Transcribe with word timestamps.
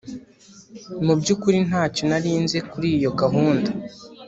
mubyukuri, 1.05 1.57
ntacyo 1.67 2.03
nari 2.09 2.31
nzi 2.43 2.59
kuri 2.69 2.87
iyo 2.97 3.11
gahunda 3.21 3.69